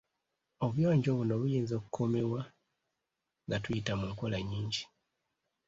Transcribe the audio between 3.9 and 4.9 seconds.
mu nkola nnyingi.